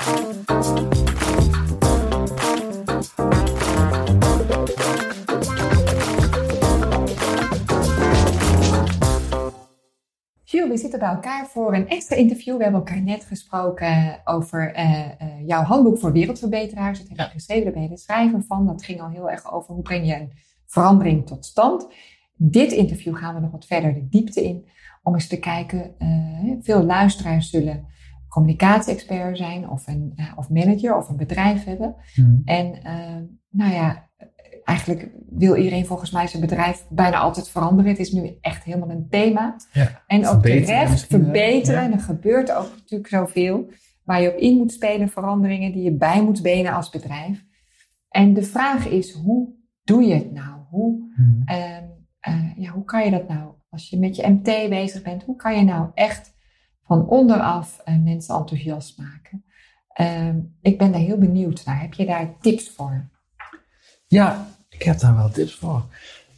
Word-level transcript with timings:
Jules, 0.00 0.40
we 10.68 10.76
zitten 10.76 10.98
bij 10.98 11.08
elkaar 11.08 11.46
voor 11.46 11.74
een 11.74 11.88
extra 11.88 12.16
interview. 12.16 12.56
We 12.56 12.62
hebben 12.62 12.80
elkaar 12.80 13.02
net 13.02 13.24
gesproken 13.24 14.20
over 14.24 14.76
uh, 14.76 14.90
uh, 14.90 15.46
jouw 15.46 15.62
handboek 15.62 15.98
voor 15.98 16.12
wereldverbeteraars. 16.12 16.98
Dat 16.98 17.08
heb 17.08 17.26
je 17.26 17.32
geschreven, 17.32 17.64
daar 17.64 17.72
ben 17.72 17.82
je 17.82 17.88
de 17.88 17.96
schrijver 17.96 18.42
van. 18.42 18.66
Dat 18.66 18.84
ging 18.84 19.00
al 19.00 19.08
heel 19.08 19.30
erg 19.30 19.52
over 19.52 19.74
hoe 19.74 19.82
breng 19.82 20.06
je 20.06 20.14
een 20.14 20.32
verandering 20.66 21.26
tot 21.26 21.44
stand. 21.44 21.86
Dit 22.36 22.72
interview 22.72 23.16
gaan 23.16 23.34
we 23.34 23.40
nog 23.40 23.50
wat 23.50 23.66
verder 23.66 23.94
de 23.94 24.08
diepte 24.08 24.44
in. 24.44 24.68
Om 25.02 25.14
eens 25.14 25.28
te 25.28 25.38
kijken, 25.38 25.94
uh, 25.98 26.56
veel 26.60 26.82
luisteraars 26.82 27.50
zullen 27.50 27.88
communicatie-expert 28.30 29.36
zijn 29.36 29.68
of 29.68 29.86
een 29.86 30.14
of 30.36 30.48
manager 30.48 30.96
of 30.96 31.08
een 31.08 31.16
bedrijf 31.16 31.64
hebben. 31.64 31.94
Hmm. 32.14 32.42
En 32.44 32.78
nou 33.48 33.72
ja, 33.72 34.08
eigenlijk 34.64 35.08
wil 35.28 35.56
iedereen 35.56 35.86
volgens 35.86 36.10
mij 36.10 36.26
zijn 36.26 36.42
bedrijf 36.42 36.86
bijna 36.88 37.18
altijd 37.18 37.48
veranderen. 37.48 37.90
Het 37.90 38.00
is 38.00 38.12
nu 38.12 38.38
echt 38.40 38.64
helemaal 38.64 38.90
een 38.90 39.06
thema. 39.10 39.56
Ja, 39.72 40.02
en 40.06 40.26
ook 40.26 40.42
terecht 40.42 41.06
verbeteren. 41.06 41.82
En 41.82 41.92
er 41.92 42.00
gebeurt 42.00 42.52
ook 42.52 42.68
natuurlijk 42.78 43.10
zoveel 43.10 43.70
waar 44.04 44.22
je 44.22 44.32
op 44.32 44.36
in 44.36 44.56
moet 44.56 44.72
spelen, 44.72 45.08
veranderingen 45.08 45.72
die 45.72 45.82
je 45.82 45.92
bij 45.92 46.22
moet 46.22 46.42
benen 46.42 46.72
als 46.72 46.90
bedrijf. 46.90 47.44
En 48.08 48.34
de 48.34 48.42
vraag 48.42 48.86
is, 48.86 49.12
hoe 49.12 49.48
doe 49.84 50.02
je 50.02 50.14
het 50.14 50.32
nou? 50.32 50.58
Hoe, 50.70 51.12
hmm. 51.14 51.42
uh, 51.46 52.56
ja, 52.56 52.70
hoe 52.70 52.84
kan 52.84 53.04
je 53.04 53.10
dat 53.10 53.28
nou? 53.28 53.52
Als 53.68 53.90
je 53.90 53.98
met 53.98 54.16
je 54.16 54.28
MT 54.28 54.68
bezig 54.68 55.02
bent, 55.02 55.22
hoe 55.22 55.36
kan 55.36 55.56
je 55.56 55.64
nou 55.64 55.90
echt 55.94 56.34
van 56.90 57.08
onderaf 57.08 57.82
uh, 57.88 58.02
mensen 58.02 58.34
enthousiast 58.34 58.98
maken? 58.98 59.44
Uh, 60.00 60.42
ik 60.60 60.78
ben 60.78 60.92
daar 60.92 61.00
heel 61.00 61.18
benieuwd 61.18 61.64
naar. 61.64 61.80
Heb 61.80 61.94
je 61.94 62.06
daar 62.06 62.38
tips 62.40 62.70
voor? 62.70 63.08
Ja, 64.06 64.46
ik 64.68 64.82
heb 64.82 64.98
daar 64.98 65.16
wel 65.16 65.30
tips 65.30 65.54
voor. 65.54 65.84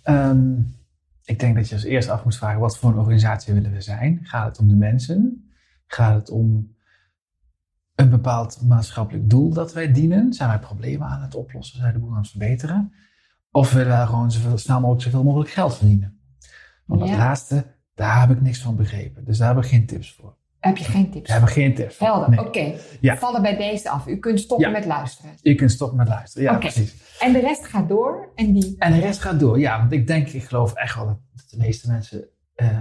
Um, 0.05 0.77
ik 1.25 1.39
denk 1.39 1.55
dat 1.55 1.69
je 1.69 1.75
als 1.75 1.85
eerste 1.85 2.13
af 2.13 2.25
moet 2.25 2.37
vragen, 2.37 2.61
wat 2.61 2.79
voor 2.79 2.91
een 2.91 2.99
organisatie 2.99 3.55
willen 3.55 3.73
we 3.73 3.81
zijn? 3.81 4.21
Gaat 4.23 4.47
het 4.47 4.59
om 4.59 4.69
de 4.69 4.77
mensen? 4.77 5.51
Gaat 5.87 6.15
het 6.15 6.31
om 6.31 6.77
een 7.95 8.11
bepaald 8.11 8.63
maatschappelijk 8.63 9.31
doel 9.31 9.53
dat 9.53 9.73
wij 9.73 9.93
dienen? 9.93 10.33
Zijn 10.33 10.49
wij 10.49 10.59
problemen 10.59 11.09
aan 11.09 11.23
het 11.23 11.35
oplossen? 11.35 11.79
Zijn 11.79 11.93
we 11.93 11.99
de 11.99 12.05
boel 12.05 12.15
aan 12.15 12.21
het 12.21 12.31
verbeteren? 12.31 12.93
Of 13.51 13.73
willen 13.73 14.01
we 14.01 14.07
gewoon 14.07 14.33
zoveel, 14.33 14.59
snel 14.59 14.81
mogelijk 14.81 15.03
zoveel 15.03 15.25
mogelijk 15.25 15.51
geld 15.51 15.77
verdienen? 15.77 16.21
Want 16.87 17.01
dat 17.01 17.11
laatste, 17.11 17.65
daar 17.95 18.21
heb 18.21 18.31
ik 18.31 18.43
niks 18.43 18.63
van 18.63 18.77
begrepen. 18.77 19.25
Dus 19.25 19.39
daar 19.39 19.55
heb 19.55 19.65
ik 19.65 19.71
geen 19.71 19.87
tips 19.87 20.15
voor. 20.15 20.41
Heb 20.67 20.77
je 20.77 20.85
geen 20.85 21.11
tips? 21.11 21.29
Daar 21.29 21.37
hebben 21.37 21.55
geen 21.55 21.75
tips. 21.75 21.99
Helder, 21.99 22.41
oké. 22.41 22.73
Ja. 23.01 23.17
Vallen 23.17 23.43
bij 23.43 23.57
deze 23.57 23.91
af. 23.91 24.07
U 24.07 24.17
kunt 24.17 24.41
stoppen 24.41 24.73
met 24.73 24.85
luisteren. 24.85 25.31
Je 25.43 25.55
kunt 25.55 25.71
stoppen 25.71 25.99
met 25.99 26.09
luisteren, 26.09 26.53
ja, 26.53 26.59
precies. 26.59 26.95
En 27.21 27.33
de 27.33 27.41
rest 27.41 27.67
gaat 27.67 27.89
door? 27.89 28.29
En, 28.35 28.53
die... 28.53 28.77
en 28.79 28.93
de 28.93 29.01
rest 29.01 29.21
gaat 29.21 29.41
door, 29.41 29.61
ja. 29.61 29.79
Want 29.79 29.93
ik 29.93 30.07
denk, 30.07 30.29
ik 30.29 30.45
geloof 30.45 30.75
echt 30.75 30.95
wel 30.95 31.07
dat 31.07 31.19
de 31.51 31.57
meeste 31.57 31.91
mensen 31.91 32.25
uh, 32.57 32.69
uh, 32.69 32.79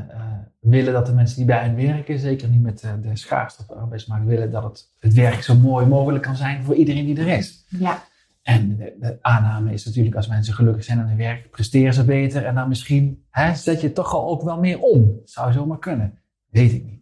willen 0.59 0.93
dat 0.93 1.05
de 1.05 1.13
mensen 1.13 1.37
die 1.37 1.45
bij 1.45 1.59
hen 1.59 1.75
werken, 1.75 2.19
zeker 2.19 2.49
niet 2.49 2.61
met 2.61 2.83
uh, 2.83 2.91
de 3.01 3.15
schaarste 3.15 3.61
op 3.61 3.67
de 3.67 3.73
arbeidsmarkt, 3.73 4.25
willen 4.25 4.51
dat 4.51 4.63
het, 4.63 4.93
het 4.99 5.13
werk 5.13 5.43
zo 5.43 5.55
mooi 5.55 5.85
mogelijk 5.85 6.23
kan 6.23 6.35
zijn 6.35 6.63
voor 6.63 6.75
iedereen 6.75 7.05
die 7.05 7.19
er 7.19 7.37
is. 7.37 7.65
Ja. 7.67 8.03
En 8.43 8.77
de, 8.77 8.95
de, 8.99 9.17
aanname 9.21 9.73
is 9.73 9.85
natuurlijk, 9.85 10.15
als 10.15 10.27
mensen 10.27 10.53
gelukkig 10.53 10.83
zijn 10.83 10.99
aan 10.99 11.07
hun 11.07 11.17
werk, 11.17 11.51
presteren 11.51 11.93
ze 11.93 12.05
beter. 12.05 12.45
En 12.45 12.55
dan 12.55 12.67
misschien 12.67 13.25
hè, 13.29 13.55
zet 13.55 13.81
je 13.81 13.91
toch 13.91 14.13
al 14.13 14.29
ook 14.29 14.41
wel 14.41 14.59
meer 14.59 14.79
om. 14.79 15.21
Zou 15.23 15.51
zomaar 15.51 15.79
kunnen. 15.79 16.19
Weet 16.49 16.71
ik 16.71 16.85
niet. 16.85 17.00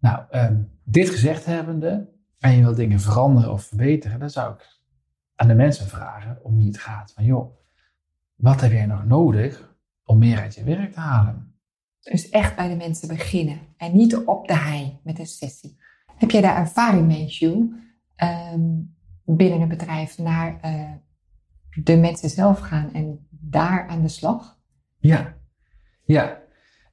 Nou, 0.00 0.24
um, 0.30 0.78
dit 0.84 1.10
gezegd 1.10 1.44
hebbende, 1.44 2.08
en 2.38 2.56
je 2.56 2.62
wil 2.62 2.74
dingen 2.74 3.00
veranderen 3.00 3.52
of 3.52 3.62
verbeteren, 3.62 4.18
dan 4.18 4.30
zou 4.30 4.54
ik 4.54 4.80
aan 5.34 5.48
de 5.48 5.54
mensen 5.54 5.86
vragen 5.86 6.44
om 6.44 6.56
wie 6.56 6.66
het 6.66 6.78
gaat. 6.78 7.12
Van 7.12 7.24
joh, 7.24 7.56
wat 8.34 8.60
heb 8.60 8.72
jij 8.72 8.86
nog 8.86 9.04
nodig 9.04 9.76
om 10.04 10.18
meer 10.18 10.38
uit 10.38 10.54
je 10.54 10.64
werk 10.64 10.92
te 10.92 11.00
halen? 11.00 11.54
Dus 12.00 12.28
echt 12.28 12.56
bij 12.56 12.68
de 12.68 12.76
mensen 12.76 13.08
beginnen 13.08 13.60
en 13.76 13.92
niet 13.92 14.16
op 14.16 14.48
de 14.48 14.56
hei 14.56 15.00
met 15.04 15.18
een 15.18 15.26
sessie. 15.26 15.78
Heb 16.16 16.30
jij 16.30 16.40
daar 16.40 16.56
ervaring 16.56 17.06
mee, 17.06 17.26
Jules? 17.26 17.68
Um, 18.52 18.96
binnen 19.24 19.60
een 19.60 19.68
bedrijf 19.68 20.18
naar 20.18 20.60
uh, 20.64 20.92
de 21.84 21.96
mensen 21.96 22.30
zelf 22.30 22.58
gaan 22.58 22.92
en 22.92 23.26
daar 23.30 23.88
aan 23.88 24.02
de 24.02 24.08
slag? 24.08 24.58
Ja, 24.98 25.36
ja. 26.02 26.39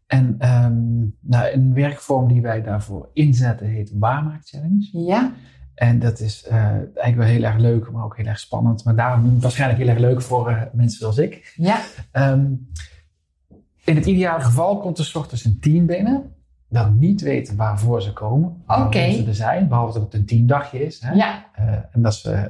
En 0.07 0.49
um, 0.65 1.15
nou, 1.21 1.51
een 1.51 1.73
werkvorm 1.73 2.27
die 2.27 2.41
wij 2.41 2.61
daarvoor 2.61 3.09
inzetten 3.13 3.67
heet 3.67 3.91
Waarmaak 3.99 4.41
Challenge. 4.43 4.89
Ja. 4.91 5.31
En 5.75 5.99
dat 5.99 6.19
is 6.19 6.45
uh, 6.47 6.55
eigenlijk 6.55 7.15
wel 7.15 7.25
heel 7.25 7.43
erg 7.43 7.57
leuk, 7.57 7.91
maar 7.91 8.03
ook 8.03 8.17
heel 8.17 8.25
erg 8.25 8.39
spannend. 8.39 8.83
Maar 8.83 8.95
daarom 8.95 9.41
waarschijnlijk 9.41 9.79
heel 9.79 9.89
erg 9.89 9.99
leuk 9.99 10.21
voor 10.21 10.51
uh, 10.51 10.61
mensen 10.73 10.99
zoals 10.99 11.17
ik. 11.17 11.53
Ja. 11.55 11.79
Um, 12.13 12.69
in 13.83 13.95
het 13.95 14.05
ideale 14.05 14.43
geval 14.43 14.77
komt 14.77 14.97
er 14.97 15.05
s 15.05 15.15
ochtends 15.15 15.45
een 15.45 15.59
team 15.59 15.85
binnen. 15.85 16.31
Dat 16.69 16.93
niet 16.93 17.21
weten 17.21 17.55
waarvoor 17.55 18.01
ze 18.01 18.13
komen. 18.13 18.63
Oké. 18.67 19.11
ze 19.11 19.25
er 19.25 19.35
zijn. 19.35 19.67
Behalve 19.67 19.93
dat 19.93 20.03
het 20.03 20.13
een 20.13 20.25
teamdagje 20.25 20.85
is. 20.85 20.99
Hè? 21.01 21.13
Ja. 21.13 21.45
Uh, 21.59 21.71
en 21.91 22.01
dat 22.01 22.15
ze 22.15 22.49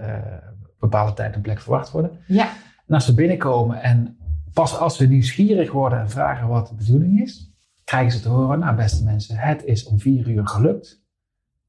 bepaalde 0.80 1.14
tijd 1.14 1.36
en 1.36 1.42
plek 1.42 1.62
verwacht 1.62 1.92
worden. 1.92 2.12
Ja. 2.28 2.50
En 2.88 2.94
als 2.94 3.06
ze 3.06 3.14
binnenkomen 3.14 3.82
en 3.82 4.18
pas 4.54 4.78
als 4.78 4.98
ze 4.98 5.08
nieuwsgierig 5.08 5.72
worden 5.72 6.00
en 6.00 6.10
vragen 6.10 6.48
wat 6.48 6.68
de 6.68 6.76
bedoeling 6.76 7.22
is, 7.22 7.47
krijgen 7.88 8.12
ze 8.12 8.20
te 8.20 8.30
horen, 8.30 8.60
nou 8.60 8.76
beste 8.76 9.04
mensen, 9.04 9.38
het 9.38 9.64
is 9.64 9.84
om 9.84 10.00
vier 10.00 10.30
uur 10.30 10.48
gelukt. 10.48 11.04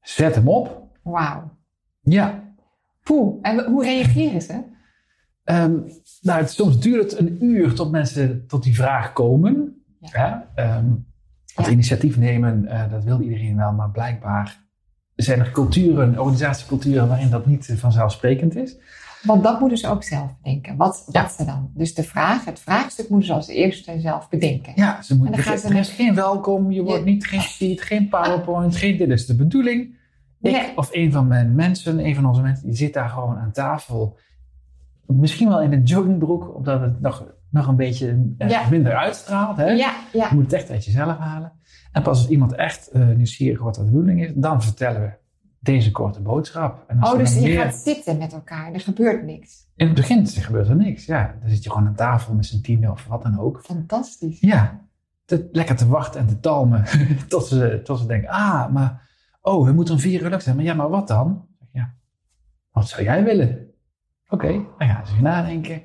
Zet 0.01 0.35
hem 0.35 0.47
op. 0.47 0.87
Wauw. 1.01 1.57
Ja. 1.99 2.53
Poeh, 3.03 3.39
en 3.41 3.65
hoe 3.65 3.83
reageren 3.83 4.41
ze? 4.41 4.53
Um, 5.43 5.83
nou, 6.21 6.39
het, 6.39 6.51
soms 6.51 6.79
duurt 6.79 7.11
het 7.11 7.19
een 7.19 7.43
uur 7.43 7.73
tot 7.73 7.91
mensen 7.91 8.47
tot 8.47 8.63
die 8.63 8.75
vraag 8.75 9.13
komen. 9.13 9.83
Ja. 9.99 10.49
Um, 10.55 11.07
het 11.53 11.65
ja. 11.65 11.71
initiatief 11.71 12.17
nemen, 12.17 12.63
uh, 12.63 12.91
dat 12.91 13.03
wil 13.03 13.21
iedereen 13.21 13.55
wel, 13.55 13.71
maar 13.71 13.91
blijkbaar 13.91 14.67
zijn 15.15 15.39
er 15.39 15.51
culturen, 15.51 16.19
organisatieculturen 16.19 17.07
waarin 17.07 17.29
dat 17.29 17.45
niet 17.45 17.73
vanzelfsprekend 17.75 18.55
is. 18.55 18.77
Want 19.23 19.43
dat 19.43 19.59
moeten 19.59 19.77
ze 19.77 19.87
ook 19.87 20.03
zelf 20.03 20.35
bedenken. 20.41 20.75
Wat, 20.75 21.03
ja. 21.11 21.21
wat 21.21 21.31
ze 21.31 21.45
dan? 21.45 21.71
Dus 21.73 21.93
de 21.93 22.03
vraag, 22.03 22.45
het 22.45 22.59
vraagstuk 22.59 23.09
moeten 23.09 23.27
ze 23.27 23.33
als 23.33 23.47
eerste 23.47 23.99
zelf 23.99 24.29
bedenken. 24.29 24.73
Ja, 24.75 25.01
ze 25.01 25.17
moeten, 25.17 25.43
er, 25.43 25.65
er 25.65 25.75
is 25.75 25.89
geen 25.89 26.15
welkom, 26.15 26.71
je 26.71 26.83
wordt 26.83 27.05
niet 27.05 27.27
geen 27.27 27.41
sheet, 27.41 27.81
geen 27.81 28.09
powerpoint, 28.09 28.75
geen 28.75 28.97
dit 28.97 29.09
is 29.09 29.25
de 29.25 29.35
bedoeling. 29.35 29.97
Ik 30.41 30.51
nee. 30.51 30.71
of 30.75 30.89
een 30.91 31.11
van 31.11 31.27
mijn 31.27 31.55
mensen, 31.55 32.05
een 32.05 32.15
van 32.15 32.25
onze 32.25 32.41
mensen, 32.41 32.67
die 32.67 32.75
zit 32.75 32.93
daar 32.93 33.09
gewoon 33.09 33.37
aan 33.37 33.51
tafel. 33.51 34.17
Misschien 35.05 35.49
wel 35.49 35.61
in 35.61 35.73
een 35.73 35.83
joggingbroek, 35.83 36.55
omdat 36.55 36.81
het 36.81 37.01
nog, 37.01 37.25
nog 37.49 37.67
een 37.67 37.75
beetje 37.75 38.33
ja. 38.37 38.69
minder 38.69 38.95
uitstraalt. 38.95 39.57
Hè? 39.57 39.71
Ja, 39.71 39.93
ja. 40.13 40.27
Je 40.29 40.35
moet 40.35 40.43
het 40.43 40.53
echt 40.53 40.69
uit 40.69 40.85
jezelf 40.85 41.17
halen. 41.17 41.51
En 41.91 42.01
pas 42.01 42.17
als 42.17 42.29
iemand 42.29 42.53
echt 42.53 42.89
uh, 42.93 43.07
nieuwsgierig 43.07 43.59
wordt 43.59 43.77
wat 43.77 43.85
de 43.85 43.91
bedoeling 43.91 44.23
is, 44.23 44.31
dan 44.35 44.61
vertellen 44.61 45.01
we 45.01 45.11
deze 45.59 45.91
korte 45.91 46.21
boodschap. 46.21 46.83
En 46.87 47.03
oh, 47.03 47.17
dus 47.17 47.39
je 47.39 47.51
gaat 47.51 47.75
zitten 47.75 48.17
met 48.17 48.33
elkaar, 48.33 48.73
er 48.73 48.79
gebeurt 48.79 49.23
niks. 49.23 49.67
In 49.75 49.85
het 49.85 49.95
begin 49.95 50.27
gebeurt 50.27 50.67
er 50.67 50.75
niks, 50.75 51.05
ja. 51.05 51.35
Dan 51.41 51.49
zit 51.49 51.63
je 51.63 51.69
gewoon 51.69 51.87
aan 51.87 51.95
tafel 51.95 52.33
met 52.33 52.45
z'n 52.45 52.61
tien 52.61 52.91
of 52.91 53.05
wat 53.05 53.21
dan 53.21 53.39
ook. 53.39 53.61
Fantastisch. 53.63 54.39
Ja, 54.39 54.87
te, 55.25 55.49
lekker 55.51 55.75
te 55.75 55.87
wachten 55.87 56.19
en 56.19 56.27
te 56.27 56.39
talmen 56.39 56.83
tot 57.27 57.45
ze, 57.45 57.81
tot 57.83 57.99
ze 57.99 58.05
denken, 58.05 58.29
ah, 58.29 58.71
maar, 58.71 59.09
oh, 59.41 59.65
we 59.65 59.71
moeten 59.71 59.93
om 59.93 59.99
vier 59.99 60.21
uur 60.21 60.29
lukt 60.29 60.43
zijn. 60.43 60.55
Maar 60.55 60.65
ja, 60.65 60.73
maar 60.73 60.89
wat 60.89 61.07
dan? 61.07 61.47
Ja, 61.71 61.93
wat 62.71 62.87
zou 62.87 63.03
jij 63.03 63.23
willen? 63.23 63.67
Oké, 64.29 64.45
okay, 64.45 64.65
dan 64.77 64.87
gaan 64.87 65.07
ze 65.07 65.21
nadenken. 65.21 65.81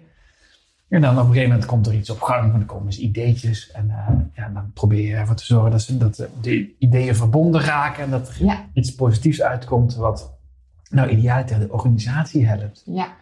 En 0.95 1.01
dan 1.01 1.13
op 1.13 1.19
een 1.19 1.27
gegeven 1.27 1.49
moment 1.49 1.67
komt 1.67 1.87
er 1.87 1.95
iets 1.95 2.11
op 2.11 2.21
gang, 2.21 2.53
dan 2.53 2.65
komen 2.65 2.87
eens 2.87 2.99
ideetjes. 2.99 3.71
En 3.71 3.87
uh, 3.89 4.09
ja, 4.33 4.49
dan 4.49 4.73
probeer 4.73 5.07
je 5.07 5.15
ervoor 5.15 5.37
te 5.37 5.45
zorgen 5.45 5.71
dat, 5.71 5.83
ze, 5.83 5.99
dat 5.99 6.29
de 6.41 6.77
ideeën 6.79 7.17
verbonden 7.17 7.61
raken. 7.61 8.03
En 8.03 8.11
dat 8.11 8.29
er 8.29 8.45
ja. 8.45 8.65
iets 8.73 8.95
positiefs 8.95 9.43
uitkomt 9.43 9.95
wat 9.95 10.39
nou 10.91 11.09
idealiter 11.09 11.59
de 11.59 11.73
organisatie 11.73 12.47
helpt. 12.47 12.83
Ja. 12.87 13.15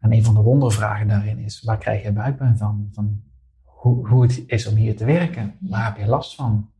En 0.00 0.12
een 0.12 0.24
van 0.24 0.34
de 0.34 0.40
wondervragen 0.40 1.08
daarin 1.08 1.38
is, 1.38 1.62
waar 1.62 1.78
krijg 1.78 2.02
je 2.02 2.12
buikpijn 2.12 2.58
van? 2.58 2.88
van 2.92 3.22
hoe, 3.64 4.08
hoe 4.08 4.22
het 4.22 4.42
is 4.46 4.66
om 4.66 4.74
hier 4.74 4.96
te 4.96 5.04
werken? 5.04 5.54
Waar 5.60 5.84
heb 5.84 5.96
je 5.96 6.06
last 6.06 6.34
van? 6.34 6.70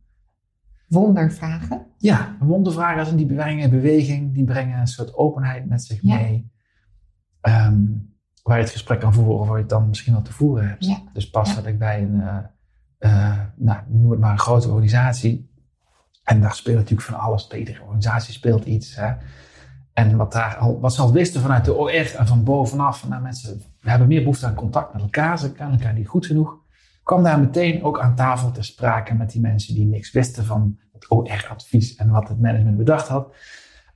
Wondervragen? 0.87 1.85
Ja, 1.97 2.35
wondervragen 2.39 3.17
die 3.17 3.25
brengen 3.25 3.69
beweging, 3.69 4.33
die 4.33 4.43
brengen 4.43 4.79
een 4.79 4.87
soort 4.87 5.15
openheid 5.15 5.65
met 5.65 5.83
zich 5.83 6.01
ja. 6.01 6.15
mee. 6.15 6.51
Um, 7.41 8.00
waar 8.51 8.59
je 8.59 8.65
het 8.65 8.75
gesprek 8.75 8.99
kan 8.99 9.13
voeren 9.13 9.47
waar 9.47 9.55
je 9.55 9.61
het 9.61 9.69
dan 9.69 9.87
misschien 9.87 10.13
wel 10.13 10.21
te 10.21 10.33
voeren 10.33 10.67
hebt. 10.67 10.85
Ja. 10.85 11.01
Dus 11.13 11.29
pas 11.29 11.53
Ja. 11.53 11.61
ik 11.65 11.79
bij 11.79 12.01
een, 12.01 12.15
uh, 12.15 12.37
uh, 12.99 13.39
nou, 13.55 13.79
noem 13.87 14.11
het 14.11 14.19
maar 14.19 14.31
een 14.31 14.39
grote 14.39 14.67
organisatie. 14.67 15.49
En 16.23 16.41
daar 16.41 16.53
speelt 16.53 16.75
natuurlijk 16.75 17.01
van 17.01 17.19
alles. 17.19 17.47
De 17.47 17.57
iedere 17.57 17.81
organisatie 17.81 18.33
speelt 18.33 18.65
iets. 18.65 18.95
Hè. 18.95 19.13
En 19.93 20.17
wat, 20.17 20.31
daar 20.31 20.55
al, 20.55 20.79
wat 20.79 20.93
ze 20.93 21.01
al 21.01 21.11
wisten 21.11 21.41
vanuit 21.41 21.65
de 21.65 21.73
OR 21.73 22.15
en 22.15 22.27
van 22.27 22.43
bovenaf. 22.43 23.07
Nou, 23.07 23.21
mensen, 23.21 23.61
we 23.81 23.89
hebben 23.89 24.07
meer 24.07 24.19
behoefte 24.19 24.45
aan 24.45 24.55
contact 24.55 24.93
met 24.93 25.01
elkaar. 25.01 25.39
Ze 25.39 25.51
kennen 25.51 25.79
elkaar 25.79 25.93
niet 25.93 26.07
goed 26.07 26.25
genoeg. 26.25 26.57
kwam 27.03 27.23
daar 27.23 27.39
meteen 27.39 27.83
ook 27.83 27.99
aan 27.99 28.15
tafel 28.15 28.51
te 28.51 28.61
sprake 28.61 29.13
met 29.13 29.31
die 29.31 29.41
mensen 29.41 29.73
die 29.73 29.85
niks 29.85 30.11
wisten 30.11 30.45
van 30.45 30.77
het 30.93 31.11
OR-advies 31.11 31.95
en 31.95 32.09
wat 32.09 32.27
het 32.27 32.39
management 32.39 32.77
bedacht 32.77 33.07
had. 33.07 33.35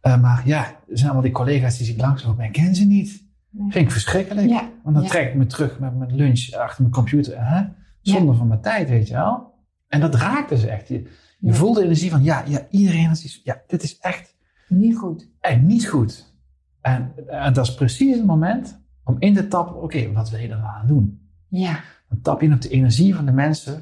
Eh, 0.01 0.21
maar 0.21 0.41
ja, 0.45 0.65
er 0.65 0.75
zijn 0.85 1.03
allemaal 1.03 1.21
die 1.23 1.31
collega's 1.31 1.77
die 1.77 1.85
zich 1.85 1.97
langslopen 1.97 2.43
en 2.43 2.51
ken 2.51 2.75
ze 2.75 2.85
niet. 2.85 3.24
Nee. 3.57 3.71
Vind 3.71 3.85
ik 3.85 3.91
verschrikkelijk. 3.91 4.47
Ja, 4.47 4.69
Want 4.83 4.95
dan 4.95 5.05
trek 5.05 5.27
ik 5.29 5.35
me 5.35 5.45
terug 5.45 5.79
met 5.79 5.95
mijn 5.97 6.15
lunch 6.15 6.51
achter 6.53 6.81
mijn 6.81 6.93
computer. 6.93 7.47
Hè? 7.47 7.63
Zonde 8.01 8.33
van 8.33 8.47
mijn 8.47 8.61
tijd, 8.61 8.89
weet 8.89 9.07
je 9.07 9.13
wel. 9.13 9.53
En 9.87 9.99
dat 9.99 10.15
raakte 10.15 10.57
ze 10.57 10.69
echt. 10.69 10.87
Je, 10.87 11.09
je 11.39 11.53
voelt 11.53 11.75
de 11.75 11.83
energie 11.83 12.09
van, 12.09 12.23
ja, 12.23 12.43
ja 12.47 12.67
iedereen 12.69 13.11
is 13.11 13.23
iets, 13.25 13.41
ja, 13.43 13.61
dit 13.67 13.83
is 13.83 13.97
echt, 13.97 14.35
Niet 14.67 14.97
goed. 14.97 15.29
echt 15.39 15.61
niet 15.61 15.87
goed. 15.87 16.33
En, 16.81 17.13
en 17.27 17.53
dat 17.53 17.67
is 17.67 17.73
precies 17.75 18.15
het 18.15 18.25
moment 18.25 18.81
om 19.03 19.15
in 19.19 19.33
te 19.33 19.47
tappen, 19.47 19.81
oké, 19.81 20.11
wat 20.11 20.29
wil 20.29 20.39
je 20.39 20.47
er 20.49 20.57
nou 20.57 20.75
aan 20.81 20.87
doen? 20.87 21.29
Ja, 21.47 21.79
Dan 22.09 22.21
tap 22.21 22.41
je 22.41 22.47
in 22.47 22.53
op 22.53 22.61
de 22.61 22.69
energie 22.69 23.15
van 23.15 23.25
de 23.25 23.31
mensen 23.31 23.75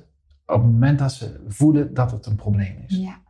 op 0.46 0.62
het 0.62 0.72
moment 0.72 1.00
dat 1.00 1.12
ze 1.14 1.44
voelen 1.48 1.94
dat 1.94 2.12
het 2.12 2.26
een 2.26 2.36
probleem 2.36 2.76
is. 2.88 2.96
ja. 2.98 3.22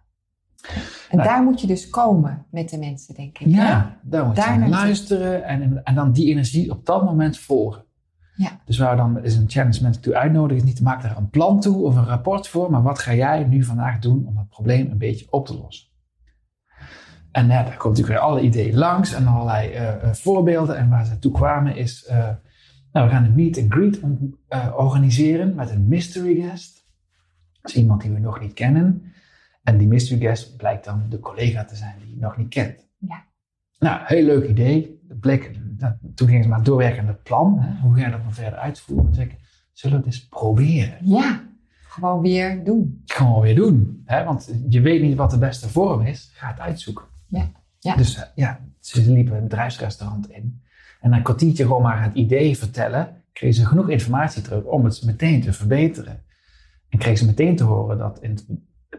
En 1.10 1.18
Nou. 1.18 1.30
daar 1.30 1.44
moet 1.44 1.62
je 1.62 1.68
dus 1.68 1.90
komen 1.90 2.46
met 2.50 2.70
de 2.70 2.78
mensen, 2.78 3.16
denk 3.16 3.38
ik. 3.38 3.48
Ja, 3.48 3.98
daar 4.02 4.26
moet 4.26 4.36
je 4.36 4.68
luisteren 4.68 5.44
en, 5.44 5.84
en 5.84 5.96
dan 5.96 6.12
die 6.12 6.30
energie 6.30 6.72
op 6.72 6.86
dat 6.86 7.04
moment 7.04 7.38
volgen. 7.38 7.84
Ja. 8.36 8.62
Dus 8.66 8.78
waar 8.78 8.92
we 8.92 8.98
dan 8.98 9.24
is 9.24 9.36
een 9.36 9.50
challenge 9.50 9.82
mensen 9.82 10.02
toe 10.02 10.16
uitnodigen, 10.16 10.58
is 10.58 10.64
niet 10.64 10.76
te 10.76 10.84
maken 10.84 11.10
daar 11.10 11.18
een 11.18 11.30
plan 11.30 11.60
toe 11.60 11.84
of 11.84 11.96
een 11.96 12.06
rapport 12.06 12.48
voor, 12.48 12.72
maar 12.72 12.82
wat 12.82 13.00
ga 13.00 13.14
jij 13.14 13.44
nu 13.44 13.64
vandaag 13.64 14.00
doen 14.00 14.26
om 14.28 14.36
dat 14.36 14.50
probleem 14.50 14.92
een 14.92 14.98
beetje 14.98 15.28
op 15.30 15.46
te 15.46 15.58
lossen? 15.58 15.92
En 17.32 17.48
ja, 17.48 17.64
daar 17.64 17.78
komt 17.78 17.98
natuurlijk 17.98 18.08
weer 18.08 18.30
alle 18.30 18.42
ideeën 18.42 18.76
langs 18.76 19.14
en 19.14 19.28
allerlei 19.28 19.72
eh, 19.72 20.04
eh, 20.04 20.14
voorbeelden. 20.14 20.78
En 20.78 20.90
waar 20.90 21.06
ze 21.06 21.20
toe 21.20 21.32
kwamen 21.32 21.76
is, 21.76 22.06
eh, 22.06 22.18
nou, 22.92 23.08
we 23.08 23.14
gaan 23.14 23.24
een 23.24 23.36
meet 23.36 23.58
and 23.58 23.74
greet 23.74 24.02
organiseren 24.76 25.56
met 25.56 25.70
een 25.70 25.88
mystery 25.88 26.42
guest. 26.42 26.86
Dat 27.62 27.72
is 27.72 27.78
iemand 27.78 28.02
die 28.02 28.12
we 28.12 28.20
nog 28.20 28.40
niet 28.40 28.54
kennen. 28.54 29.13
En 29.64 29.78
die 29.78 29.88
mystery 29.88 30.20
guest 30.20 30.58
blijkt 30.58 30.86
dan 30.86 31.06
de 31.10 31.20
collega 31.20 31.66
te 31.66 31.76
zijn 31.76 31.96
die 32.00 32.10
je 32.10 32.22
nog 32.22 32.38
niet 32.38 32.50
kent. 32.50 32.88
Ja. 32.98 33.24
Nou, 33.80 34.02
heel 34.04 34.26
leuk 34.26 34.50
idee. 34.50 35.02
Bleek, 35.20 35.52
dat, 35.62 35.96
toen 36.16 36.28
gingen 36.28 36.44
ze 36.44 36.50
maar 36.50 36.64
doorwerken 36.64 37.02
aan 37.02 37.08
het 37.08 37.24
plan. 37.24 37.60
Hè? 37.60 37.82
Hoe 37.82 37.96
ga 37.96 38.06
je 38.06 38.12
dat 38.12 38.24
dan 38.24 38.34
verder 38.34 38.60
uitvoeren? 38.60 39.06
Toen 39.06 39.14
zei 39.14 39.28
ik, 39.28 39.38
zullen 39.72 39.98
we 39.98 40.06
het 40.06 40.14
eens 40.14 40.28
proberen? 40.28 40.98
Ja, 41.02 41.44
gewoon 41.88 42.22
weer 42.22 42.64
doen. 42.64 43.02
Gewoon 43.06 43.42
weer 43.42 43.56
doen. 43.56 44.02
Hè? 44.06 44.24
Want 44.24 44.54
je 44.70 44.82
weet 44.82 45.02
niet 45.02 45.18
wat 45.18 45.32
de 45.32 45.38
beste 45.38 45.70
vorm 45.70 46.02
is. 46.02 46.32
Ga 46.34 46.48
het 46.48 46.60
uitzoeken. 46.60 47.06
Ja. 47.28 47.52
Ja. 47.80 47.96
Dus 47.96 48.16
eh, 48.16 48.24
ja, 48.36 48.60
ze 48.80 49.12
liepen 49.12 49.36
een 49.36 49.44
bedrijfsrestaurant 49.44 50.30
in. 50.30 50.62
En 51.02 51.10
na 51.10 51.18
een 51.18 51.24
kwartiertje 51.24 51.64
gewoon 51.64 51.82
maar 51.82 52.04
het 52.04 52.14
idee 52.14 52.58
vertellen, 52.58 53.24
kregen 53.34 53.56
ze 53.56 53.66
genoeg 53.66 53.90
informatie 53.90 54.42
terug 54.42 54.64
om 54.64 54.86
het 54.86 55.04
meteen 55.06 55.42
te 55.42 55.54
verbeteren. 55.54 56.24
En 56.90 57.00
kregen 57.00 57.18
ze 57.18 57.26
meteen 57.26 57.56
te 57.56 57.64
horen 57.64 57.98
dat 57.98 58.20
in 58.22 58.30
het 58.30 58.46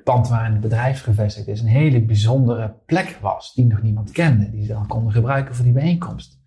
pand 0.04 0.28
waarin 0.28 0.52
het 0.52 0.60
bedrijf 0.60 1.02
gevestigd 1.02 1.48
is, 1.48 1.60
een 1.60 1.66
hele 1.66 2.04
bijzondere 2.04 2.74
plek 2.86 3.18
was, 3.20 3.52
die 3.54 3.66
nog 3.66 3.82
niemand 3.82 4.10
kende, 4.10 4.50
die 4.50 4.64
ze 4.66 4.72
dan 4.72 4.86
konden 4.86 5.12
gebruiken 5.12 5.54
voor 5.54 5.64
die 5.64 5.72
bijeenkomst. 5.74 6.42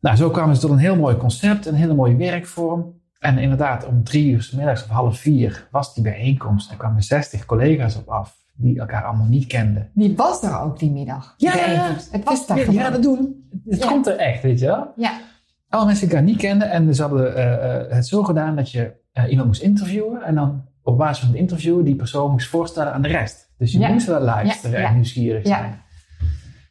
Nou, 0.00 0.16
zo 0.16 0.30
kwamen 0.30 0.54
ze 0.54 0.60
tot 0.60 0.70
een 0.70 0.78
heel 0.78 0.96
mooi 0.96 1.16
concept, 1.16 1.66
een 1.66 1.74
hele 1.74 1.94
mooie 1.94 2.16
werkvorm. 2.16 2.98
En 3.18 3.38
inderdaad, 3.38 3.86
om 3.86 4.04
drie 4.04 4.30
uur 4.32 4.42
's 4.42 4.50
middags 4.50 4.82
of 4.84 4.88
half 4.88 5.18
vier 5.18 5.68
was 5.70 5.94
die 5.94 6.02
bijeenkomst. 6.02 6.70
Er 6.70 6.76
kwamen 6.76 7.02
60 7.02 7.44
collega's 7.46 7.96
op 7.96 8.08
af, 8.08 8.36
die 8.54 8.78
elkaar 8.80 9.04
allemaal 9.04 9.26
niet 9.26 9.46
kenden. 9.46 9.90
Die 9.94 10.16
was 10.16 10.42
er 10.42 10.60
ook 10.60 10.78
die 10.78 10.90
middag. 10.90 11.34
Ja, 11.36 11.54
ja. 11.56 11.96
Het 12.10 12.24
was 12.24 12.46
daar 12.46 12.72
Ja, 12.72 12.90
dat 12.90 13.02
doen. 13.02 13.48
Het 13.68 13.82
Ja. 13.82 13.88
komt 13.88 14.06
er 14.06 14.16
echt, 14.16 14.42
weet 14.42 14.58
je 14.60 14.66
wel. 14.66 14.92
Ja, 14.96 15.20
Alle 15.68 15.84
mensen 15.84 16.06
die 16.08 16.16
elkaar 16.16 16.30
niet 16.30 16.40
kenden. 16.40 16.70
En 16.70 16.94
ze 16.94 17.02
hadden 17.02 17.36
eh, 17.36 17.94
het 17.96 18.06
zo 18.06 18.22
gedaan 18.22 18.56
dat 18.56 18.70
je 18.70 18.92
eh, 19.12 19.30
iemand 19.30 19.46
moest 19.46 19.62
interviewen. 19.62 20.22
En 20.22 20.34
dan 20.34 20.64
op 20.90 20.98
basis 20.98 21.18
van 21.18 21.28
het 21.28 21.38
interview 21.38 21.84
die 21.84 21.94
persoon 21.96 22.30
moest 22.30 22.48
voorstellen 22.48 22.92
aan 22.92 23.02
de 23.02 23.08
rest. 23.08 23.52
Dus 23.58 23.72
je 23.72 23.78
Ja. 23.78 23.88
moest 23.92 24.06
wel 24.06 24.20
luisteren 24.20 24.84
en 24.84 24.94
nieuwsgierig 24.94 25.46
zijn. 25.46 25.82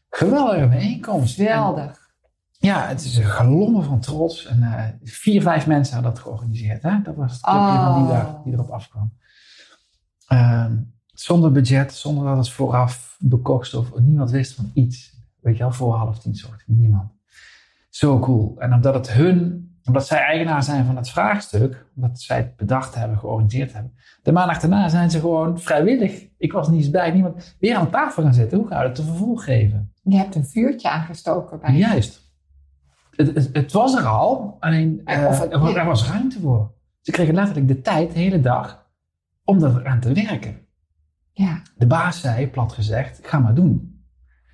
Geweldige 0.10 0.68
bijeenkomst. 0.68 1.40
En- 1.40 1.46
geweldig. 1.46 1.98
ja, 2.52 2.88
het 2.88 3.04
is 3.06 3.18
een 3.18 3.24
galommen 3.24 3.84
van 3.84 4.00
trots. 4.00 4.46
En 4.46 4.64
eh, 4.64 4.84
vier, 5.04 5.42
vijf 5.42 5.68
mensen 5.68 5.94
hadden 5.94 6.14
dat 6.14 6.22
georganiseerd. 6.22 6.84
Hè? 6.84 7.02
Dat 7.04 7.16
was 7.16 7.32
het 7.32 7.42
clubje 7.42 7.60
Oh. 7.62 7.94
van 7.94 8.04
die, 8.04 8.12
daar, 8.12 8.36
die 8.44 8.54
erop 8.54 8.70
afkwam. 8.70 9.14
Ehm, 10.28 10.78
zonder 11.06 11.52
budget, 11.52 11.94
zonder 11.94 12.26
dat 12.26 12.38
het 12.38 12.50
vooraf 12.50 13.16
bekokst 13.20 13.74
of 13.74 14.00
niemand 14.00 14.32
wist 14.32 14.54
van 14.54 14.72
iets. 14.74 15.18
Weet 15.40 15.58
je 15.58 15.64
wel, 15.64 15.72
voor 15.72 15.96
half 15.96 16.20
tien 16.20 16.36
soort. 16.36 16.64
Niemand. 16.68 17.12
Zo 17.90 18.20
cool. 18.20 18.56
En 18.60 18.74
omdat 18.74 18.94
het 18.94 19.12
hun, 19.12 19.68
omdat 19.86 20.08
zij 20.08 20.20
eigenaar 20.20 20.64
zijn 20.64 20.86
van 20.86 20.96
het 20.96 21.10
vraagstuk, 21.10 21.86
omdat 21.96 22.20
zij 22.22 22.38
het 22.38 22.56
bedacht 22.56 22.96
hebben, 22.96 23.18
georganiseerd 23.18 23.74
hebben. 23.74 23.94
De 24.24 24.32
maandag 24.32 24.60
daarna 24.60 24.90
zijn 24.90 25.12
ze 25.12 25.20
gewoon 25.20 25.60
vrijwillig. 25.60 26.28
Ik 26.38 26.52
was 26.52 26.68
niet 26.70 26.80
eens 26.80 26.90
bij 26.90 27.12
niemand. 27.12 27.56
Weer 27.60 27.76
aan 27.76 27.90
tafel 27.90 28.24
gaan 28.24 28.34
zitten. 28.34 28.58
Hoe 28.58 28.68
gaan 28.68 28.82
we 28.82 28.88
het 28.88 28.98
een 28.98 29.06
vervolg 29.06 29.44
geven? 29.44 29.94
Je 30.04 30.18
hebt 30.18 30.36
een 30.36 30.46
vuurtje 30.46 30.90
aangestoken 30.90 31.60
bij 31.60 31.74
Juist. 31.74 32.28
Het, 33.16 33.36
het, 33.36 33.50
het 33.54 33.72
was 33.72 33.96
er 33.96 34.06
al, 34.06 34.58
alleen 34.60 35.02
eh, 35.06 35.18
het- 35.30 35.52
er, 35.54 35.60
was, 35.60 35.76
er 35.76 35.86
was 35.86 36.10
ruimte 36.10 36.40
voor. 36.40 36.72
Ze 37.02 37.12
kregen 37.12 37.34
letterlijk 37.34 37.68
de 37.68 37.82
tijd, 37.82 38.14
de 38.14 38.20
hele 38.20 38.42
dag, 38.42 38.86
om 39.44 39.64
eraan 39.64 40.00
te 40.00 40.14
werken. 40.14 40.58
Ja, 41.32 41.62
De 41.76 41.88
baas 41.88 42.22
zei, 42.22 42.48
plat 42.50 42.72
gezegd, 42.74 43.20
ga 43.24 43.40
maar 43.40 43.54
doen. 43.56 43.89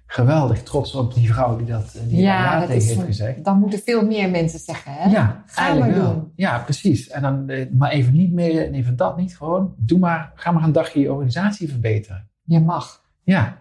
Geweldig 0.08 0.64
trots 0.64 0.96
op 0.96 1.14
die 1.14 1.34
vrouw 1.34 1.58
die 1.58 1.66
dat 1.66 1.98
die 2.08 2.22
ja, 2.22 2.60
dat 2.60 2.68
tegen 2.68 2.82
is, 2.82 2.88
heeft 2.88 3.06
gezegd. 3.06 3.44
dan 3.44 3.60
moeten 3.60 3.80
veel 3.80 4.06
meer 4.06 4.30
mensen 4.30 4.60
zeggen. 4.60 4.94
Hè? 4.94 5.10
Ja, 5.10 5.44
Ga 5.46 5.62
eigenlijk 5.62 5.96
maar 5.96 6.04
wel. 6.04 6.14
doen. 6.14 6.32
Ja, 6.36 6.58
precies. 6.60 7.10
En 7.10 7.22
dan 7.22 7.50
eh, 7.50 7.66
maar 7.72 7.92
even 7.92 8.14
niet 8.14 8.32
meer 8.32 8.66
en 8.66 8.74
even 8.74 8.96
dat 8.96 9.18
niet. 9.18 9.38
Gewoon, 9.38 9.74
doe 9.78 10.00
maar, 10.00 10.32
ga 10.36 10.52
maar 10.52 10.64
een 10.64 10.72
dagje 10.72 11.00
je 11.00 11.12
organisatie 11.12 11.70
verbeteren. 11.70 12.28
Je 12.44 12.60
mag. 12.60 13.02
Ja, 13.24 13.58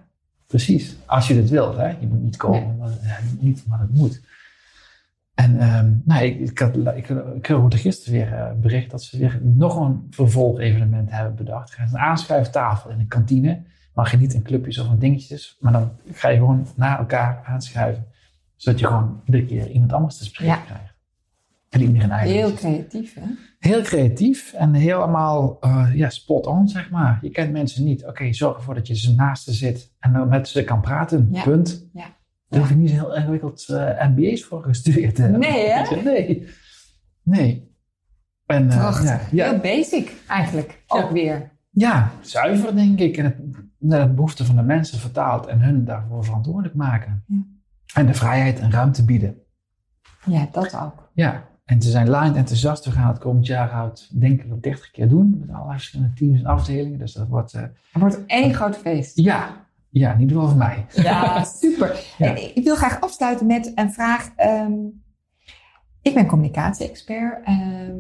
precies. 0.47 0.97
Als 1.07 1.29
je 1.29 1.35
dit 1.35 1.51
wilt, 1.51 1.77
hè. 1.77 1.89
Je 1.89 2.07
moet 2.07 2.23
niet 2.23 2.37
komen, 2.37 2.77
ja, 3.03 3.19
niet, 3.41 3.65
maar 3.69 3.81
het 3.81 3.95
moet. 3.95 4.21
En 5.35 5.59
ehm, 5.61 5.93
nou, 6.05 6.25
ik, 6.25 6.41
ik, 6.41 6.59
had, 6.59 6.77
ik, 6.77 7.09
ik 7.37 7.47
hoorde 7.47 7.77
gisteren 7.77 8.13
weer 8.13 8.33
eh, 8.33 8.53
bericht 8.61 8.91
dat 8.91 9.03
ze 9.03 9.19
weer 9.19 9.41
nog 9.43 9.77
een 9.77 10.07
vervolgevenement 10.11 11.11
hebben 11.11 11.35
bedacht. 11.35 11.71
Er 11.71 11.77
gaat 11.77 11.93
een 11.93 11.99
aanschuiftafel 11.99 12.91
in 12.91 12.99
de 12.99 13.07
kantine. 13.07 13.63
Mag 13.95 14.11
je 14.11 14.17
niet 14.17 14.35
in 14.35 14.43
clubjes 14.43 14.79
of 14.79 14.91
in 14.91 14.99
dingetjes, 14.99 15.57
maar 15.61 15.73
dan 15.73 15.91
ga 16.13 16.29
je 16.29 16.39
gewoon 16.39 16.67
naar 16.77 16.99
elkaar 16.99 17.43
aanschuiven. 17.47 18.07
Zodat 18.57 18.81
je 18.81 18.87
gewoon 18.87 19.21
iedere 19.25 19.45
keer 19.47 19.71
iemand 19.71 19.93
anders 19.93 20.17
te 20.17 20.25
spreken 20.25 20.55
Ja. 20.55 20.61
krijgt. 20.61 20.93
En 21.71 21.81
niet 21.81 21.93
meer 21.93 22.03
een 22.03 22.11
eigen 22.11 22.37
Heel 22.37 22.53
creatief, 22.55 23.15
hè? 23.15 23.23
Heel 23.59 23.83
creatief 23.83 24.53
en 24.53 24.75
helemaal 24.75 25.57
eh, 25.61 25.89
ja, 25.95 26.09
spot 26.11 26.47
on, 26.47 26.69
zeg 26.69 26.91
maar. 26.91 27.19
Je 27.23 27.31
kent 27.31 27.53
mensen 27.53 27.85
niet. 27.85 28.07
Oké, 28.07 28.33
zorg 28.33 28.57
ervoor 28.57 28.75
dat 28.75 28.87
je 28.87 28.97
ze 28.97 29.15
naast 29.15 29.45
ze 29.45 29.53
zit 29.53 29.93
en 29.99 30.13
dan 30.13 30.29
met 30.29 30.49
ze 30.49 30.65
kan 30.65 30.81
praten. 30.81 31.29
Ja. 31.33 31.43
Punt. 31.43 31.89
Ja. 31.93 32.07
Daar 32.49 32.61
hoef 32.61 32.69
je 32.69 32.77
niet 32.77 32.91
zo 32.91 32.95
heel 32.97 33.15
ingewikkeld 33.15 33.69
eh, 33.69 34.09
MBA's 34.09 34.43
voor 34.45 34.63
gestudeerd 34.63 35.15
te 35.15 35.23
hebben. 35.23 35.41
Nee, 35.41 35.69
hè? 35.69 36.03
Nee. 36.13 36.49
Nee. 37.23 37.73
En, 38.47 38.67
Prachtig. 38.67 39.09
ja, 39.09 39.21
ja, 39.31 39.51
Heel 39.51 39.61
basic 39.61 40.13
eigenlijk. 40.29 40.83
Ja. 40.87 41.03
Ook 41.03 41.11
weer. 41.11 41.53
Ja, 41.75 42.11
zuiver 42.21 42.75
denk 42.75 42.99
ik. 42.99 43.17
En 43.17 43.25
het 43.25 43.37
naar 43.79 44.07
de 44.07 44.15
behoeften 44.15 44.47
van 44.47 44.57
de 44.57 44.63
mensen 44.63 44.99
vertaald 44.99 45.47
en 45.47 45.61
hun 45.61 45.85
daarvoor 45.85 46.25
verantwoordelijk 46.25 46.75
maken. 46.75 47.25
Ja. 47.27 47.43
En 47.95 48.07
de 48.07 48.15
vrijheid 48.15 48.59
en 48.59 48.71
ruimte 48.71 49.05
bieden. 49.05 49.37
Ja, 50.27 50.49
dat 50.53 50.77
ook. 50.77 51.11
Ja, 51.13 51.45
en 51.65 51.83
ze 51.83 51.91
zijn 51.91 52.11
line 52.11 52.37
enthousiast. 52.37 52.85
We 52.85 52.91
gaan 52.91 53.09
het 53.09 53.19
komend 53.19 53.47
jaar 53.47 53.69
hout, 53.71 54.21
denk 54.21 54.43
ik, 54.43 54.53
op 54.53 54.63
30 54.63 54.91
keer 54.91 55.09
doen. 55.09 55.37
Met 55.39 55.51
allerlei 55.51 55.79
verschillende 55.79 56.15
teams 56.15 56.39
en 56.39 56.47
afdelingen. 56.47 56.99
Dus 56.99 57.13
dat 57.13 57.29
wordt, 57.29 57.53
eh, 57.55 57.63
Het 57.63 57.73
wordt 57.93 58.27
één 58.27 58.55
groot 58.55 58.77
feest. 58.77 59.19
ja, 59.19 59.67
ja, 59.89 60.13
in 60.13 60.21
ieder 60.21 60.35
geval 60.37 60.51
voor 60.51 60.59
mij. 60.59 60.87
Ja, 60.95 61.45
super. 61.63 62.15
Ja. 62.19 62.35
Ik 62.55 62.65
wil 62.65 62.77
graag 62.77 63.01
afsluiten 63.01 63.47
met 63.47 63.73
een 63.75 63.93
vraag. 63.93 64.31
Ehm, 64.37 64.73
ik 66.03 66.15
ben 66.15 66.27
communicatie-expert. 66.27 67.45
Ehm, 67.45 67.97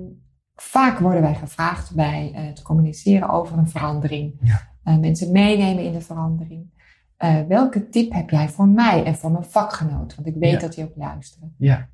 vaak 0.57 0.99
worden 0.99 1.21
wij 1.23 1.35
gevraagd 1.35 1.95
bij 1.95 2.33
eh, 2.35 2.45
het 2.47 2.63
communiceren 2.63 3.29
over 3.29 3.59
een 3.59 3.69
verandering. 3.69 4.35
Ja. 4.41 4.69
Eh, 4.85 4.99
mensen 4.99 5.33
meenemen 5.33 5.85
in 5.85 5.93
de 5.93 6.01
verandering. 6.01 6.73
Eh, 7.17 7.41
welke 7.49 7.89
tip 7.89 8.13
heb 8.13 8.31
jij 8.31 8.49
voor 8.49 8.69
mij 8.69 9.05
en 9.05 9.15
voor 9.15 9.31
mijn 9.31 9.45
vakgenoot? 9.45 10.15
Want 10.15 10.27
ik 10.27 10.35
weet 10.35 10.51
Ja. 10.53 10.59
dat 10.59 10.75
die 10.75 10.85
ook 10.85 10.97
luisteren. 10.97 11.55
Ja, 11.59 11.89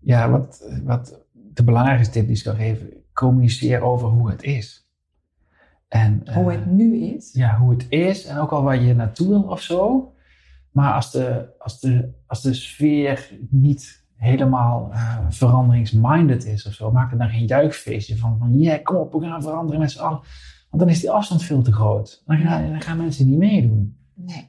ja 0.00 0.30
wat, 0.30 0.64
wat 0.84 1.20
de 1.32 1.64
belangrijkste 1.64 2.12
tip 2.12 2.26
die 2.26 2.36
ik 2.36 2.42
zou 2.42 2.56
geven, 2.56 2.88
communiceer 3.12 3.80
over 3.80 4.08
hoe 4.08 4.30
het 4.30 4.42
is. 4.42 4.88
En, 5.88 6.22
Hoe 6.34 6.50
het 6.52 6.66
nu 6.66 6.96
is. 6.96 7.32
Ja, 7.32 7.56
hoe 7.58 7.70
het 7.70 7.86
is 7.88 8.24
en 8.24 8.36
ook 8.38 8.50
al 8.50 8.62
waar 8.62 8.82
je 8.82 8.94
naartoe 8.94 9.28
wil 9.28 9.42
of 9.42 9.60
zo. 9.60 10.12
Maar 10.70 10.94
als 10.94 11.10
de, 11.10 11.48
als 11.58 11.80
de, 11.80 12.12
als 12.26 12.42
de 12.42 12.54
sfeer 12.54 13.38
niet 13.50 13.99
helemaal 14.20 14.88
eh, 14.92 15.16
veranderingsminded 15.28 16.44
is 16.44 16.66
of 16.66 16.72
zo, 16.72 16.92
maak 16.92 17.12
er 17.12 17.18
dan 17.18 17.28
geen 17.28 17.46
juichfeestje 17.46 18.16
van. 18.16 18.38
Van 18.38 18.58
ja, 18.58 18.78
kom 18.82 18.96
op, 18.96 19.12
we 19.12 19.20
gaan 19.20 19.42
veranderen 19.42 19.80
met 19.80 19.90
z'n 19.90 20.00
allen. 20.00 20.20
Want 20.70 20.82
dan 20.82 20.88
is 20.88 21.00
die 21.00 21.10
afstand 21.10 21.42
veel 21.42 21.62
te 21.62 21.72
groot. 21.72 22.22
Dan 22.26 22.38
gaan, 22.38 22.70
dan 22.70 22.80
gaan 22.80 22.96
mensen 22.96 23.28
niet 23.28 23.38
meedoen. 23.38 23.96
Nee. 24.14 24.48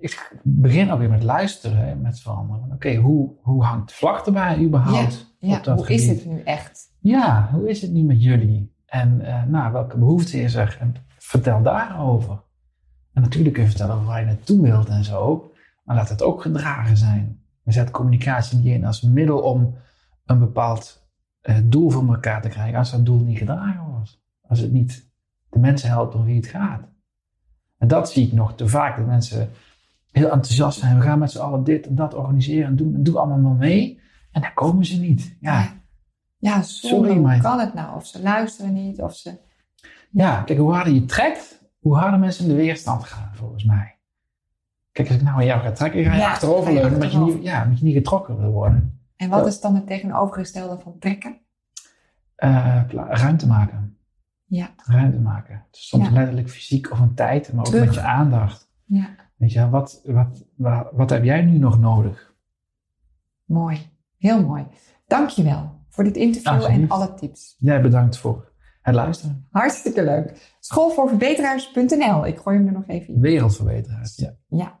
Ik 0.00 0.40
begin 0.42 0.90
ook 0.90 0.98
weer 0.98 1.10
met 1.10 1.22
luisteren, 1.22 2.00
met 2.00 2.20
veranderen. 2.20 2.72
Oké, 2.72 2.94
hoe, 2.94 3.30
hoe 3.42 3.64
hangt 3.64 3.88
de 3.88 3.94
vlag 3.94 4.26
erbij 4.26 4.58
überhaupt? 4.58 5.34
Ja, 5.38 5.56
op 5.56 5.64
dat 5.64 5.78
hoe 5.78 5.88
is 5.88 6.06
het 6.06 6.26
nu 6.26 6.40
echt? 6.40 6.92
Ja, 6.98 7.50
hoe 7.52 7.68
is 7.68 7.82
het 7.82 7.92
nu 7.92 8.02
met 8.02 8.22
jullie? 8.22 8.74
En 8.86 9.20
eh, 9.20 9.42
nou, 9.44 9.72
welke 9.72 9.98
behoefte 9.98 10.40
is 10.40 10.54
er? 10.54 10.76
En 10.80 10.94
vertel 11.18 11.62
daarover. 11.62 12.42
En 13.12 13.22
natuurlijk 13.22 13.54
kun 13.54 13.62
je 13.62 13.68
vertellen 13.68 14.04
waar 14.04 14.20
je 14.20 14.26
naartoe 14.26 14.60
wilt 14.60 14.88
en 14.88 15.04
zo. 15.04 15.52
Maar 15.84 15.96
laat 15.96 16.08
het 16.08 16.22
ook 16.22 16.42
gedragen 16.42 16.96
zijn. 16.96 17.39
We 17.62 17.72
zetten 17.72 17.94
communicatie 17.94 18.58
niet 18.58 18.74
in 18.74 18.84
als 18.84 19.02
middel 19.02 19.38
om 19.38 19.76
een 20.24 20.38
bepaald 20.38 21.08
uh, 21.42 21.56
doel 21.64 21.90
voor 21.90 22.08
elkaar 22.08 22.42
te 22.42 22.48
krijgen. 22.48 22.78
Als 22.78 22.90
dat 22.90 23.06
doel 23.06 23.20
niet 23.20 23.38
gedragen 23.38 23.84
wordt. 23.84 24.22
Als 24.42 24.58
het 24.58 24.72
niet 24.72 25.10
de 25.48 25.58
mensen 25.58 25.88
helpt 25.88 26.14
om 26.14 26.24
wie 26.24 26.36
het 26.36 26.46
gaat. 26.46 26.88
En 27.78 27.88
dat 27.88 28.10
zie 28.10 28.26
ik 28.26 28.32
nog 28.32 28.54
te 28.54 28.68
vaak. 28.68 28.96
Dat 28.96 29.06
mensen 29.06 29.50
heel 30.10 30.30
enthousiast 30.30 30.78
zijn. 30.78 30.96
We 30.96 31.02
gaan 31.02 31.18
met 31.18 31.30
z'n 31.30 31.38
allen 31.38 31.64
dit 31.64 31.86
en 31.86 31.94
dat 31.94 32.14
organiseren 32.14 32.66
en 32.66 32.76
doen. 32.76 32.94
En 32.94 33.02
doe 33.02 33.18
allemaal 33.18 33.38
maar 33.38 33.54
mee. 33.54 34.00
En 34.32 34.40
daar 34.40 34.54
komen 34.54 34.84
ze 34.84 35.00
niet. 35.00 35.36
Ja, 35.40 35.72
ja 36.38 36.62
sorry, 36.62 37.16
maar... 37.16 37.32
hoe 37.32 37.42
kan 37.42 37.60
het 37.60 37.74
nou? 37.74 37.96
Of 37.96 38.06
ze 38.06 38.22
luisteren 38.22 38.72
niet, 38.72 39.02
of 39.02 39.16
ze... 39.16 39.38
Ja, 40.10 40.42
kijk, 40.42 40.58
hoe 40.58 40.72
harder 40.72 40.92
je 40.92 41.04
trekt, 41.04 41.70
hoe 41.78 41.96
harder 41.96 42.20
mensen 42.20 42.44
in 42.44 42.50
de 42.50 42.56
weerstand 42.56 43.04
gaan, 43.04 43.30
volgens 43.34 43.64
mij. 43.64 43.99
Kijk, 45.02 45.12
als 45.12 45.20
ik 45.20 45.26
nou 45.26 45.40
aan 45.40 45.46
jou 45.46 45.60
ga 45.60 45.72
trekken, 45.72 46.04
ga 46.04 46.12
je 46.12 46.18
ja, 46.18 46.30
achteroverleunen, 46.30 46.98
maar 46.98 47.10
je 47.10 47.18
niet, 47.18 47.42
ja, 47.42 47.70
je 47.74 47.84
niet 47.84 47.94
getrokken 47.94 48.36
willen 48.36 48.52
worden. 48.52 49.00
En 49.16 49.28
wat 49.28 49.46
is 49.46 49.60
dan 49.60 49.74
het 49.74 49.86
tegenovergestelde 49.86 50.78
van 50.78 50.98
trekken? 50.98 51.38
Uh, 52.36 52.82
ruimte 53.08 53.46
maken. 53.46 53.96
Ja. 54.44 54.70
Ruimte 54.76 55.18
maken. 55.18 55.66
Dus 55.70 55.88
soms 55.88 56.10
letterlijk 56.10 56.50
fysiek 56.50 56.90
of 56.90 56.98
een 56.98 57.14
tijd, 57.14 57.52
maar 57.52 57.66
ook 57.66 57.72
met 57.72 57.94
je 57.94 58.00
aandacht. 58.00 58.72
Ja. 58.84 59.08
Weet 59.36 59.52
je, 59.52 59.68
wat, 59.68 60.00
wat, 60.04 60.44
wat, 60.56 60.88
wat 60.92 61.10
heb 61.10 61.24
jij 61.24 61.42
nu 61.42 61.58
nog 61.58 61.78
nodig? 61.78 62.34
Mooi. 63.44 63.90
Heel 64.18 64.46
mooi. 64.46 64.66
Dankjewel 65.06 65.84
voor 65.88 66.04
dit 66.04 66.16
interview 66.16 66.64
en 66.64 66.88
alle 66.88 67.14
tips. 67.14 67.54
Jij 67.58 67.80
bedankt 67.80 68.16
voor 68.16 68.52
het 68.82 68.94
luisteren. 68.94 69.46
Hartstikke 69.50 70.04
leuk. 70.04 70.56
Schoolvoorverbeteraars.nl. 70.60 72.26
Ik 72.26 72.38
gooi 72.38 72.56
hem 72.56 72.66
er 72.66 72.72
nog 72.72 72.86
even 72.86 73.14
in. 73.14 73.20
Wereldverbeteraars, 73.20 74.16
ja. 74.16 74.34
Ja. 74.48 74.80